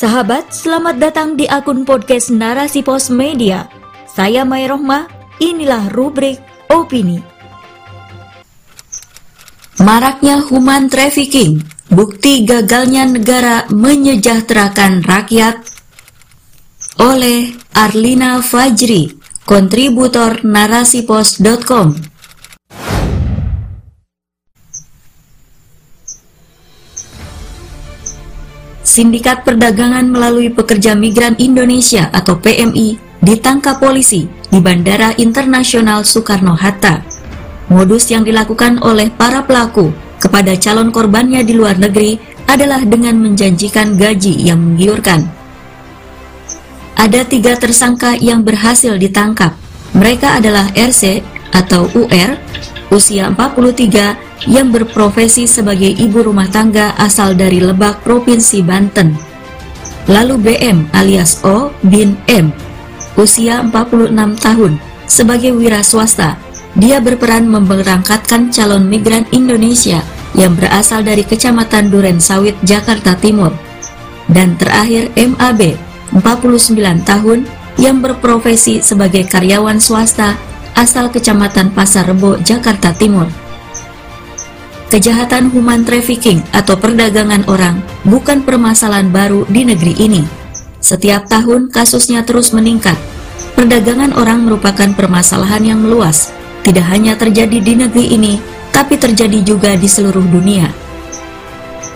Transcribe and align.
Sahabat, 0.00 0.48
selamat 0.48 0.96
datang 0.96 1.36
di 1.36 1.44
akun 1.44 1.84
podcast 1.84 2.32
Narasi 2.32 2.80
Pos 2.80 3.12
Media. 3.12 3.68
Saya 4.08 4.48
Mai 4.48 4.64
Rohmah, 4.64 5.04
inilah 5.44 5.92
rubrik 5.92 6.40
Opini. 6.72 7.20
Maraknya 9.76 10.40
human 10.48 10.88
trafficking, 10.88 11.60
bukti 11.92 12.48
gagalnya 12.48 13.12
negara 13.12 13.68
menyejahterakan 13.68 15.04
rakyat 15.04 15.68
oleh 16.96 17.52
Arlina 17.76 18.40
Fajri, 18.40 19.20
kontributor 19.44 20.40
narasipos.com. 20.40 22.09
Sindikat 28.80 29.44
Perdagangan 29.44 30.08
melalui 30.08 30.48
Pekerja 30.48 30.96
Migran 30.96 31.36
Indonesia 31.36 32.08
atau 32.16 32.40
PMI 32.40 32.96
ditangkap 33.20 33.76
polisi 33.76 34.24
di 34.48 34.56
Bandara 34.56 35.12
Internasional 35.20 36.00
Soekarno-Hatta. 36.00 37.04
Modus 37.68 38.08
yang 38.08 38.24
dilakukan 38.24 38.80
oleh 38.80 39.12
para 39.12 39.44
pelaku 39.44 39.92
kepada 40.16 40.56
calon 40.56 40.88
korbannya 40.88 41.44
di 41.44 41.52
luar 41.52 41.76
negeri 41.76 42.16
adalah 42.48 42.80
dengan 42.82 43.20
menjanjikan 43.20 44.00
gaji 44.00 44.48
yang 44.48 44.58
menggiurkan. 44.58 45.28
Ada 46.96 47.28
tiga 47.28 47.60
tersangka 47.60 48.16
yang 48.16 48.42
berhasil 48.42 48.96
ditangkap. 48.96 49.54
Mereka 49.92 50.40
adalah 50.40 50.72
RC 50.72 51.20
atau 51.52 51.84
UR, 51.92 52.36
usia 52.90 53.30
43 53.30 54.50
yang 54.50 54.74
berprofesi 54.74 55.46
sebagai 55.46 55.88
ibu 55.88 56.26
rumah 56.26 56.50
tangga 56.50 56.92
asal 56.98 57.38
dari 57.38 57.62
Lebak, 57.62 58.02
Provinsi 58.02 58.60
Banten. 58.66 59.14
Lalu 60.10 60.34
BM 60.42 60.90
alias 60.90 61.38
O 61.46 61.70
bin 61.86 62.18
M, 62.26 62.50
usia 63.14 63.62
46 63.62 64.10
tahun, 64.42 64.72
sebagai 65.06 65.54
wira 65.54 65.86
swasta. 65.86 66.34
Dia 66.78 67.02
berperan 67.02 67.50
memberangkatkan 67.50 68.54
calon 68.54 68.86
migran 68.86 69.26
Indonesia 69.34 70.02
yang 70.38 70.54
berasal 70.54 71.02
dari 71.02 71.26
Kecamatan 71.26 71.90
Duren 71.90 72.22
Sawit, 72.22 72.54
Jakarta 72.62 73.18
Timur. 73.18 73.50
Dan 74.30 74.54
terakhir 74.54 75.10
MAB, 75.18 75.74
49 76.14 77.02
tahun, 77.02 77.42
yang 77.78 77.98
berprofesi 77.98 78.78
sebagai 78.82 79.26
karyawan 79.26 79.82
swasta 79.82 80.38
asal 80.74 81.08
Kecamatan 81.08 81.74
Pasar 81.74 82.08
Rebo, 82.10 82.38
Jakarta 82.40 82.90
Timur. 82.94 83.30
Kejahatan 84.90 85.54
human 85.54 85.86
trafficking 85.86 86.42
atau 86.50 86.74
perdagangan 86.74 87.46
orang 87.46 87.78
bukan 88.02 88.42
permasalahan 88.42 89.06
baru 89.14 89.46
di 89.46 89.62
negeri 89.62 89.94
ini. 90.02 90.22
Setiap 90.82 91.30
tahun 91.30 91.70
kasusnya 91.70 92.26
terus 92.26 92.50
meningkat. 92.50 92.98
Perdagangan 93.54 94.16
orang 94.18 94.42
merupakan 94.42 94.90
permasalahan 94.96 95.62
yang 95.62 95.78
meluas, 95.78 96.34
tidak 96.66 96.90
hanya 96.90 97.14
terjadi 97.14 97.58
di 97.62 97.72
negeri 97.78 98.18
ini, 98.18 98.34
tapi 98.74 98.98
terjadi 98.98 99.38
juga 99.46 99.78
di 99.78 99.86
seluruh 99.86 100.24
dunia. 100.26 100.66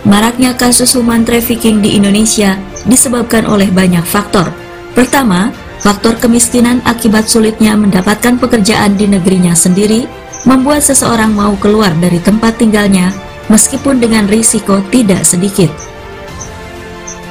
Maraknya 0.05 0.53
kasus 0.53 0.93
human 0.93 1.25
trafficking 1.25 1.81
di 1.81 1.97
Indonesia 1.97 2.55
disebabkan 2.85 3.49
oleh 3.49 3.73
banyak 3.73 4.05
faktor. 4.05 4.53
Pertama, 4.93 5.49
faktor 5.85 6.17
kemiskinan 6.17 6.81
akibat 6.81 7.29
sulitnya 7.29 7.77
mendapatkan 7.77 8.41
pekerjaan 8.41 8.97
di 8.97 9.05
negerinya 9.05 9.53
sendiri 9.53 10.09
membuat 10.49 10.81
seseorang 10.81 11.29
mau 11.29 11.53
keluar 11.61 11.93
dari 12.01 12.17
tempat 12.17 12.57
tinggalnya 12.57 13.13
meskipun 13.53 14.01
dengan 14.01 14.25
risiko 14.25 14.81
tidak 14.89 15.21
sedikit. 15.21 15.69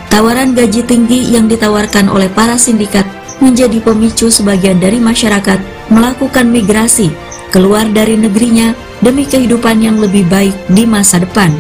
Tawaran 0.07 0.55
gaji 0.55 0.87
tinggi 0.87 1.35
yang 1.35 1.51
ditawarkan 1.51 2.07
oleh 2.07 2.31
para 2.31 2.55
sindikat 2.55 3.03
menjadi 3.43 3.83
pemicu 3.83 4.31
sebagian 4.31 4.79
dari 4.79 5.03
masyarakat 5.03 5.91
melakukan 5.91 6.47
migrasi 6.47 7.11
keluar 7.51 7.91
dari 7.91 8.15
negerinya 8.15 8.71
demi 9.03 9.27
kehidupan 9.27 9.83
yang 9.83 9.99
lebih 9.99 10.23
baik 10.31 10.55
di 10.71 10.87
masa 10.87 11.19
depan. 11.19 11.51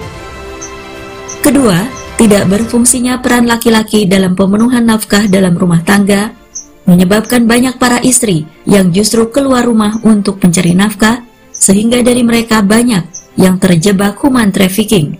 Kedua, 1.42 1.74
tidak 2.14 2.46
berfungsinya 2.46 3.18
peran 3.18 3.50
laki-laki 3.50 4.06
dalam 4.06 4.38
pemenuhan 4.38 4.86
nafkah 4.86 5.26
dalam 5.26 5.58
rumah 5.58 5.82
tangga 5.82 6.43
menyebabkan 6.84 7.48
banyak 7.48 7.80
para 7.80 8.00
istri 8.04 8.44
yang 8.68 8.92
justru 8.92 9.28
keluar 9.32 9.64
rumah 9.64 9.96
untuk 10.04 10.40
mencari 10.40 10.76
nafkah 10.76 11.24
sehingga 11.52 12.04
dari 12.04 12.20
mereka 12.20 12.60
banyak 12.60 13.04
yang 13.40 13.56
terjebak 13.56 14.20
human 14.20 14.52
trafficking. 14.52 15.16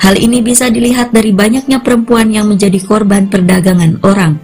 Hal 0.00 0.16
ini 0.16 0.40
bisa 0.40 0.72
dilihat 0.72 1.12
dari 1.12 1.30
banyaknya 1.30 1.84
perempuan 1.84 2.32
yang 2.32 2.48
menjadi 2.48 2.80
korban 2.80 3.28
perdagangan 3.28 4.00
orang. 4.00 4.40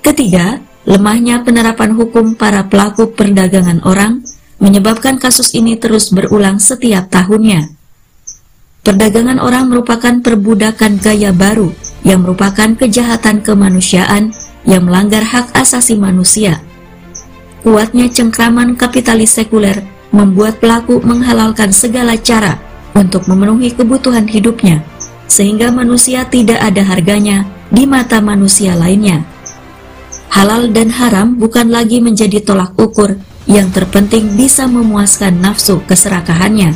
Ketiga, 0.00 0.62
lemahnya 0.86 1.42
penerapan 1.42 1.92
hukum 1.98 2.38
para 2.38 2.64
pelaku 2.70 3.10
perdagangan 3.10 3.82
orang 3.82 4.22
menyebabkan 4.62 5.18
kasus 5.18 5.52
ini 5.52 5.76
terus 5.76 6.14
berulang 6.14 6.62
setiap 6.62 7.10
tahunnya. 7.10 7.74
Perdagangan 8.80 9.42
orang 9.42 9.68
merupakan 9.68 10.24
perbudakan 10.24 10.96
gaya 11.02 11.36
baru 11.36 11.68
yang 12.00 12.24
merupakan 12.24 12.72
kejahatan 12.80 13.44
kemanusiaan 13.44 14.32
yang 14.64 14.84
melanggar 14.88 15.24
hak 15.24 15.52
asasi 15.56 15.96
manusia 15.96 16.60
kuatnya 17.60 18.08
cengkraman 18.08 18.74
kapitalis 18.76 19.36
sekuler 19.36 19.84
membuat 20.10 20.58
pelaku 20.58 20.98
menghalalkan 21.04 21.70
segala 21.70 22.16
cara 22.18 22.58
untuk 22.96 23.28
memenuhi 23.30 23.70
kebutuhan 23.70 24.26
hidupnya, 24.26 24.82
sehingga 25.30 25.70
manusia 25.70 26.26
tidak 26.26 26.58
ada 26.58 26.82
harganya 26.82 27.46
di 27.70 27.86
mata 27.86 28.18
manusia 28.18 28.74
lainnya. 28.74 29.22
Halal 30.30 30.74
dan 30.74 30.90
haram 30.90 31.38
bukan 31.38 31.70
lagi 31.70 32.02
menjadi 32.02 32.42
tolak 32.42 32.74
ukur 32.78 33.18
yang 33.46 33.70
terpenting 33.70 34.34
bisa 34.34 34.66
memuaskan 34.66 35.38
nafsu 35.38 35.82
keserakahannya. 35.86 36.74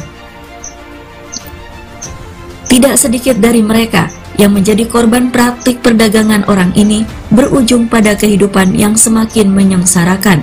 Tidak 2.70 2.94
sedikit 2.98 3.38
dari 3.38 3.62
mereka 3.62 4.10
yang 4.40 4.54
menjadi 4.54 4.86
korban 4.90 5.30
praktik 5.30 5.82
perdagangan 5.82 6.46
orang 6.50 6.74
ini 6.74 7.06
berujung 7.30 7.86
pada 7.86 8.18
kehidupan 8.18 8.74
yang 8.74 8.98
semakin 8.98 9.50
menyengsarakan 9.50 10.42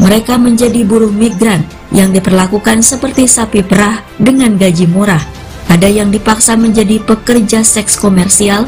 mereka 0.00 0.40
menjadi 0.40 0.80
buruh 0.88 1.12
migran 1.12 1.60
yang 1.92 2.08
diperlakukan 2.08 2.80
seperti 2.80 3.28
sapi 3.28 3.60
perah 3.60 4.00
dengan 4.16 4.56
gaji 4.56 4.88
murah. 4.88 5.20
Ada 5.68 5.92
yang 5.92 6.08
dipaksa 6.08 6.56
menjadi 6.56 6.98
pekerja 7.04 7.60
seks 7.60 8.00
komersial, 8.00 8.64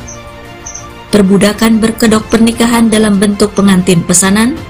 perbudakan 1.09 1.81
berkedok 1.81 2.29
pernikahan 2.29 2.93
dalam 2.93 3.17
bentuk 3.17 3.57
pengantin 3.57 4.05
pesanan, 4.05 4.61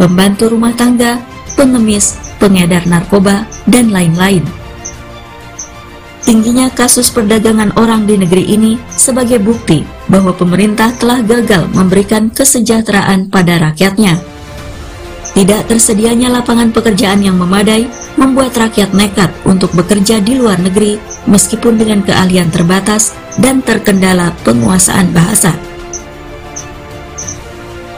pembantu 0.00 0.50
rumah 0.56 0.72
tangga, 0.72 1.20
pengemis, 1.52 2.16
pengedar 2.40 2.88
narkoba, 2.88 3.44
dan 3.68 3.92
lain-lain. 3.92 4.42
Tingginya 6.26 6.66
kasus 6.74 7.14
perdagangan 7.14 7.70
orang 7.78 8.02
di 8.02 8.18
negeri 8.18 8.50
ini 8.50 8.74
sebagai 8.90 9.38
bukti 9.38 9.86
bahwa 10.10 10.34
pemerintah 10.34 10.90
telah 10.98 11.22
gagal 11.22 11.70
memberikan 11.70 12.34
kesejahteraan 12.34 13.30
pada 13.30 13.62
rakyatnya. 13.62 14.18
Tidak 15.38 15.70
tersedianya 15.70 16.26
lapangan 16.34 16.74
pekerjaan 16.74 17.22
yang 17.22 17.38
memadai 17.38 17.86
membuat 18.18 18.58
rakyat 18.58 18.90
nekat 18.90 19.30
untuk 19.46 19.70
bekerja 19.78 20.18
di 20.18 20.34
luar 20.34 20.58
negeri 20.58 20.98
meskipun 21.30 21.78
dengan 21.78 22.02
keahlian 22.02 22.50
terbatas 22.50 23.14
dan 23.38 23.62
terkendala 23.62 24.34
penguasaan 24.42 25.14
bahasa. 25.14 25.54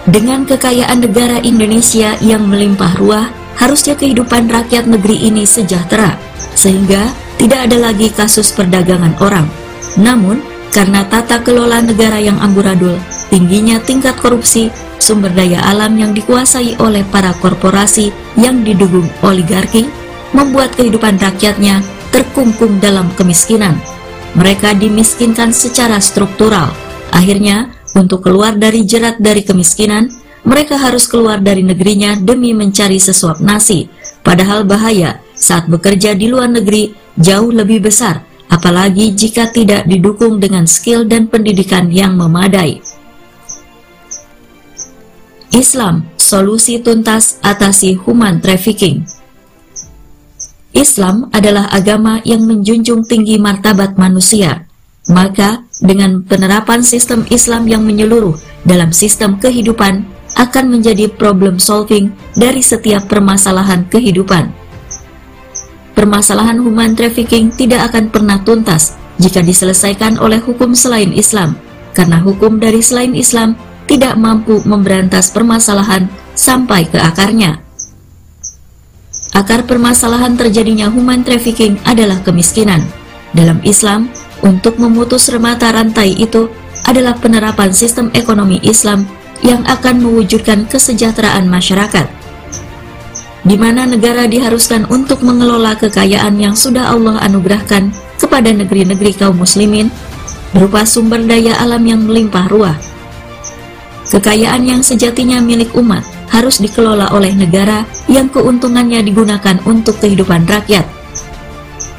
Dengan 0.04 0.44
kekayaan 0.44 1.00
negara 1.00 1.40
Indonesia 1.40 2.12
yang 2.20 2.44
melimpah 2.44 2.92
ruah, 3.00 3.32
harusnya 3.56 3.96
kehidupan 3.96 4.52
rakyat 4.52 4.84
negeri 4.84 5.32
ini 5.32 5.48
sejahtera, 5.48 6.16
sehingga 6.52 7.08
tidak 7.38 7.70
ada 7.70 7.78
lagi 7.90 8.10
kasus 8.10 8.50
perdagangan 8.50 9.14
orang. 9.22 9.46
Namun, 9.94 10.42
karena 10.74 11.06
tata 11.06 11.40
kelola 11.40 11.80
negara 11.80 12.20
yang 12.20 12.36
amburadul, 12.42 12.98
tingginya 13.32 13.80
tingkat 13.80 14.18
korupsi, 14.20 14.68
sumber 14.98 15.32
daya 15.32 15.62
alam 15.64 15.94
yang 15.96 16.12
dikuasai 16.12 16.76
oleh 16.82 17.06
para 17.08 17.32
korporasi 17.38 18.10
yang 18.36 18.66
didukung 18.66 19.06
oligarki 19.22 19.86
membuat 20.34 20.74
kehidupan 20.76 21.16
rakyatnya 21.16 21.80
terkungkung 22.12 22.82
dalam 22.82 23.08
kemiskinan. 23.16 23.78
Mereka 24.36 24.76
dimiskinkan 24.76 25.54
secara 25.54 26.02
struktural. 26.02 26.68
Akhirnya, 27.14 27.72
untuk 27.96 28.28
keluar 28.28 28.58
dari 28.58 28.84
jerat 28.84 29.16
dari 29.16 29.40
kemiskinan, 29.40 30.12
mereka 30.44 30.76
harus 30.76 31.08
keluar 31.08 31.40
dari 31.40 31.64
negerinya 31.64 32.14
demi 32.20 32.52
mencari 32.52 33.00
sesuap 33.00 33.40
nasi. 33.40 33.88
Padahal 34.20 34.68
bahaya 34.68 35.16
saat 35.38 35.70
bekerja 35.70 36.18
di 36.18 36.26
luar 36.26 36.50
negeri 36.50 36.92
jauh 37.14 37.54
lebih 37.54 37.86
besar, 37.86 38.26
apalagi 38.50 39.14
jika 39.14 39.48
tidak 39.48 39.86
didukung 39.86 40.42
dengan 40.42 40.66
skill 40.66 41.06
dan 41.06 41.30
pendidikan 41.30 41.88
yang 41.88 42.18
memadai. 42.18 42.82
Islam, 45.48 46.04
solusi 46.20 46.76
tuntas 46.82 47.40
atasi 47.40 47.96
human 47.96 48.42
trafficking. 48.44 49.06
Islam 50.76 51.32
adalah 51.32 51.72
agama 51.72 52.20
yang 52.28 52.44
menjunjung 52.44 53.08
tinggi 53.08 53.40
martabat 53.40 53.96
manusia. 53.96 54.68
Maka, 55.08 55.64
dengan 55.80 56.20
penerapan 56.20 56.84
sistem 56.84 57.24
Islam 57.32 57.64
yang 57.64 57.80
menyeluruh 57.80 58.36
dalam 58.68 58.92
sistem 58.92 59.40
kehidupan 59.40 60.04
akan 60.36 60.64
menjadi 60.68 61.08
problem 61.08 61.56
solving 61.56 62.12
dari 62.36 62.60
setiap 62.60 63.08
permasalahan 63.08 63.88
kehidupan. 63.88 64.57
Permasalahan 65.98 66.62
human 66.62 66.94
trafficking 66.94 67.50
tidak 67.50 67.90
akan 67.90 68.14
pernah 68.14 68.38
tuntas 68.46 68.94
jika 69.18 69.42
diselesaikan 69.42 70.22
oleh 70.22 70.38
hukum 70.38 70.70
selain 70.70 71.10
Islam, 71.10 71.58
karena 71.90 72.22
hukum 72.22 72.62
dari 72.62 72.78
selain 72.78 73.18
Islam 73.18 73.58
tidak 73.90 74.14
mampu 74.14 74.62
memberantas 74.62 75.34
permasalahan 75.34 76.06
sampai 76.38 76.86
ke 76.86 77.02
akarnya. 77.02 77.58
Akar 79.34 79.66
permasalahan 79.66 80.38
terjadinya 80.38 80.86
human 80.86 81.26
trafficking 81.26 81.74
adalah 81.82 82.22
kemiskinan. 82.22 82.86
Dalam 83.34 83.58
Islam, 83.66 84.06
untuk 84.46 84.78
memutus 84.78 85.26
remata 85.34 85.74
rantai 85.74 86.14
itu 86.14 86.46
adalah 86.86 87.18
penerapan 87.18 87.74
sistem 87.74 88.14
ekonomi 88.14 88.62
Islam 88.62 89.02
yang 89.42 89.66
akan 89.66 89.98
mewujudkan 89.98 90.62
kesejahteraan 90.70 91.50
masyarakat, 91.50 92.06
di 93.46 93.54
mana 93.54 93.86
negara 93.86 94.26
diharuskan 94.26 94.90
untuk 94.90 95.22
mengelola 95.22 95.78
kekayaan 95.78 96.38
yang 96.38 96.54
sudah 96.58 96.90
Allah 96.90 97.22
anugerahkan 97.22 97.90
kepada 98.18 98.50
negeri-negeri 98.50 99.14
kaum 99.14 99.38
muslimin 99.38 99.90
berupa 100.50 100.82
sumber 100.82 101.22
daya 101.22 101.54
alam 101.60 101.82
yang 101.86 102.02
melimpah 102.02 102.46
ruah. 102.50 102.76
Kekayaan 104.08 104.64
yang 104.64 104.80
sejatinya 104.80 105.38
milik 105.38 105.76
umat 105.76 106.00
harus 106.32 106.60
dikelola 106.60 107.12
oleh 107.12 107.32
negara 107.36 107.84
yang 108.08 108.32
keuntungannya 108.32 109.04
digunakan 109.04 109.60
untuk 109.68 110.00
kehidupan 110.00 110.48
rakyat, 110.48 110.88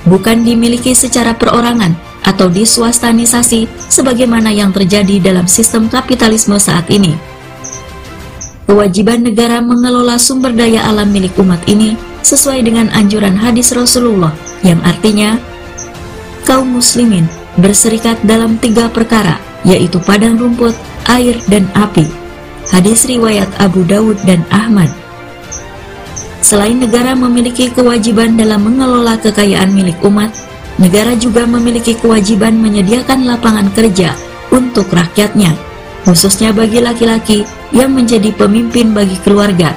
bukan 0.10 0.42
dimiliki 0.42 0.98
secara 0.98 1.38
perorangan 1.38 1.94
atau 2.26 2.50
diswastanisasi 2.50 3.70
sebagaimana 3.90 4.50
yang 4.50 4.74
terjadi 4.74 5.22
dalam 5.22 5.46
sistem 5.46 5.86
kapitalisme 5.86 6.58
saat 6.58 6.90
ini. 6.90 7.29
Kewajiban 8.70 9.26
negara 9.26 9.66
mengelola 9.66 10.22
sumber 10.22 10.54
daya 10.54 10.86
alam 10.86 11.10
milik 11.10 11.34
umat 11.42 11.58
ini 11.66 11.98
sesuai 12.22 12.62
dengan 12.62 12.86
anjuran 12.94 13.34
hadis 13.34 13.74
Rasulullah 13.74 14.30
yang 14.62 14.78
artinya 14.86 15.42
kaum 16.46 16.78
muslimin 16.78 17.26
berserikat 17.58 18.22
dalam 18.22 18.62
tiga 18.62 18.86
perkara 18.94 19.42
yaitu 19.66 19.98
padang 20.06 20.38
rumput, 20.38 20.78
air, 21.10 21.34
dan 21.50 21.66
api. 21.74 22.06
Hadis 22.70 23.10
riwayat 23.10 23.50
Abu 23.58 23.82
Dawud 23.90 24.22
dan 24.30 24.46
Ahmad. 24.54 24.94
Selain 26.46 26.78
negara 26.78 27.18
memiliki 27.18 27.74
kewajiban 27.74 28.38
dalam 28.38 28.70
mengelola 28.70 29.18
kekayaan 29.18 29.74
milik 29.74 29.98
umat, 30.06 30.30
negara 30.78 31.18
juga 31.18 31.50
memiliki 31.50 31.98
kewajiban 31.98 32.54
menyediakan 32.62 33.26
lapangan 33.26 33.74
kerja 33.74 34.14
untuk 34.54 34.94
rakyatnya, 34.94 35.58
khususnya 36.08 36.56
bagi 36.56 36.80
laki-laki 36.80 37.44
yang 37.76 37.92
menjadi 37.94 38.32
pemimpin 38.36 38.92
bagi 38.92 39.18
keluarga. 39.24 39.76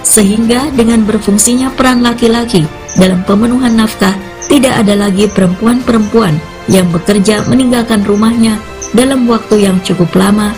Sehingga 0.00 0.72
dengan 0.72 1.04
berfungsinya 1.04 1.72
peran 1.76 2.00
laki-laki 2.00 2.64
dalam 2.96 3.22
pemenuhan 3.24 3.76
nafkah, 3.76 4.16
tidak 4.48 4.82
ada 4.82 4.96
lagi 4.96 5.30
perempuan-perempuan 5.30 6.34
yang 6.66 6.88
bekerja 6.90 7.46
meninggalkan 7.46 8.02
rumahnya 8.02 8.58
dalam 8.94 9.26
waktu 9.30 9.70
yang 9.70 9.78
cukup 9.86 10.10
lama 10.18 10.50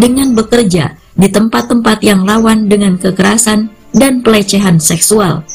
dengan 0.00 0.32
bekerja 0.32 0.96
di 1.14 1.28
tempat-tempat 1.30 2.02
yang 2.02 2.26
rawan 2.26 2.66
dengan 2.66 2.98
kekerasan 2.98 3.70
dan 3.94 4.24
pelecehan 4.24 4.82
seksual 4.82 5.46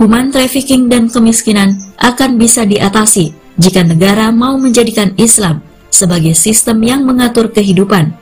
human 0.00 0.32
trafficking 0.32 0.88
dan 0.88 1.12
kemiskinan 1.12 1.76
akan 2.00 2.40
bisa 2.40 2.64
diatasi 2.64 3.36
jika 3.60 3.84
negara 3.84 4.32
mau 4.32 4.56
menjadikan 4.56 5.12
Islam 5.20 5.60
sebagai 5.90 6.32
sistem 6.38 6.80
yang 6.86 7.04
mengatur 7.04 7.50
kehidupan, 7.50 8.14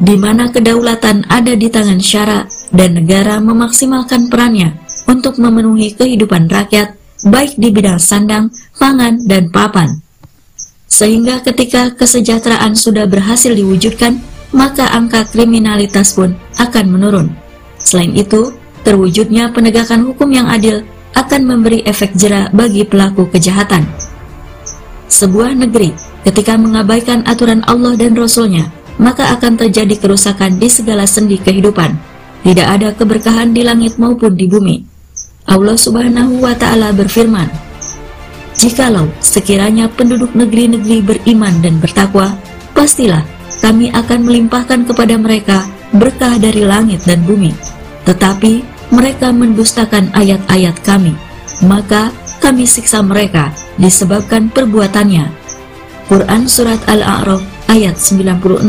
di 0.00 0.14
mana 0.16 0.48
kedaulatan 0.48 1.26
ada 1.28 1.52
di 1.52 1.68
tangan 1.68 2.00
syara 2.00 2.48
dan 2.72 2.96
negara 2.96 3.42
memaksimalkan 3.42 4.30
perannya 4.32 4.78
untuk 5.06 5.36
memenuhi 5.36 5.92
kehidupan 5.92 6.48
rakyat 6.48 6.96
baik 7.24 7.56
di 7.56 7.72
bidang 7.72 7.96
sandang, 7.96 8.52
pangan, 8.76 9.16
dan 9.24 9.48
papan. 9.48 10.00
Sehingga 10.86 11.42
ketika 11.42 11.92
kesejahteraan 11.96 12.76
sudah 12.76 13.08
berhasil 13.08 13.52
diwujudkan, 13.52 14.20
maka 14.54 14.86
angka 14.94 15.26
kriminalitas 15.28 16.14
pun 16.14 16.36
akan 16.60 16.86
menurun. 16.86 17.28
Selain 17.80 18.12
itu, 18.14 18.54
terwujudnya 18.86 19.50
penegakan 19.50 20.06
hukum 20.12 20.30
yang 20.30 20.46
adil 20.46 20.86
akan 21.16 21.42
memberi 21.42 21.82
efek 21.88 22.14
jera 22.14 22.52
bagi 22.52 22.84
pelaku 22.84 23.26
kejahatan. 23.32 23.82
Sebuah 25.08 25.56
negeri 25.56 25.90
ketika 26.26 26.58
mengabaikan 26.58 27.22
aturan 27.22 27.62
Allah 27.70 27.94
dan 27.94 28.18
Rasulnya, 28.18 28.66
maka 28.98 29.30
akan 29.38 29.54
terjadi 29.54 29.94
kerusakan 29.94 30.58
di 30.58 30.66
segala 30.66 31.06
sendi 31.06 31.38
kehidupan. 31.38 31.94
Tidak 32.42 32.66
ada 32.66 32.90
keberkahan 32.90 33.54
di 33.54 33.62
langit 33.62 33.94
maupun 34.02 34.34
di 34.34 34.50
bumi. 34.50 34.82
Allah 35.46 35.78
subhanahu 35.78 36.42
wa 36.42 36.54
ta'ala 36.58 36.90
berfirman, 36.90 37.46
Jikalau 38.56 39.06
sekiranya 39.22 39.86
penduduk 39.86 40.34
negeri-negeri 40.34 41.04
beriman 41.04 41.54
dan 41.62 41.78
bertakwa, 41.78 42.34
pastilah 42.74 43.22
kami 43.62 43.92
akan 43.94 44.26
melimpahkan 44.26 44.82
kepada 44.88 45.14
mereka 45.20 45.62
berkah 45.94 46.34
dari 46.40 46.66
langit 46.66 47.04
dan 47.06 47.22
bumi. 47.22 47.54
Tetapi 48.08 48.64
mereka 48.90 49.30
mendustakan 49.30 50.10
ayat-ayat 50.16 50.74
kami, 50.82 51.14
maka 51.66 52.10
kami 52.42 52.64
siksa 52.64 53.04
mereka 53.04 53.52
disebabkan 53.76 54.48
perbuatannya. 54.50 55.45
Quran 56.06 56.46
Surat 56.46 56.78
Al-A'raf 56.86 57.42
ayat 57.66 57.98
96 57.98 58.62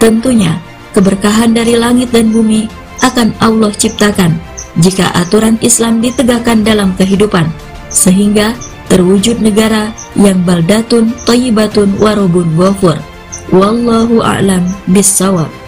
Tentunya, 0.00 0.56
keberkahan 0.96 1.52
dari 1.52 1.76
langit 1.76 2.10
dan 2.10 2.32
bumi 2.32 2.66
akan 3.04 3.36
Allah 3.44 3.70
ciptakan 3.76 4.32
jika 4.80 5.12
aturan 5.12 5.60
Islam 5.60 6.00
ditegakkan 6.00 6.64
dalam 6.64 6.96
kehidupan, 6.96 7.44
sehingga 7.92 8.56
terwujud 8.88 9.44
negara 9.44 9.92
yang 10.16 10.40
baldatun, 10.48 11.12
toyibatun, 11.28 11.92
warobun, 12.00 12.48
wafur. 12.56 12.96
Wallahu 13.52 14.24
a'lam 14.24 14.64
bisawab. 14.88 15.61